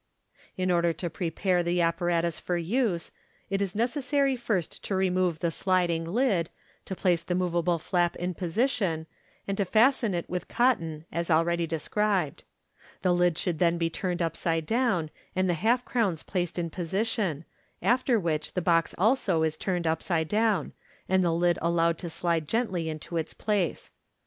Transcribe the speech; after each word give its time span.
In 0.57 0.71
order 0.71 0.93
to 0.93 1.11
prepare 1.11 1.61
the 1.61 1.79
apparatus 1.79 2.39
for 2.39 2.57
use, 2.57 3.11
it 3.51 3.61
is 3.61 3.75
necessary 3.75 4.35
first 4.35 4.83
to 4.85 4.95
remove 4.95 5.37
the 5.41 5.51
sliding 5.51 6.05
lid, 6.05 6.49
to 6.85 6.95
place 6.95 7.21
the 7.21 7.35
moveable 7.35 7.77
flap 7.77 8.15
in 8.15 8.33
position, 8.33 9.05
and 9.47 9.55
to 9.57 9.63
fasten 9.63 10.15
it 10.15 10.27
with 10.27 10.47
cotton 10.47 11.05
as 11.11 11.29
already 11.29 11.67
described. 11.67 12.43
The 13.03 13.13
lid 13.13 13.37
should 13.37 13.59
then 13.59 13.77
be 13.77 13.91
turned 13.91 14.23
upside 14.23 14.65
down, 14.65 15.11
and 15.35 15.47
the 15.47 15.53
half 15.53 15.85
crowns 15.85 16.23
placed 16.23 16.57
in 16.57 16.71
position, 16.71 17.45
after 17.79 18.19
which 18.19 18.55
the 18.55 18.59
box 18.63 18.95
also 18.97 19.43
is 19.43 19.55
turned 19.55 19.85
upside 19.85 20.27
down, 20.27 20.71
and 21.07 21.23
the 21.23 21.31
lid 21.31 21.59
allowed 21.61 21.99
to 21.99 22.09
slide 22.09 22.47
gently 22.47 22.89
into 22.89 23.17
its 23.17 23.35
place. 23.35 23.91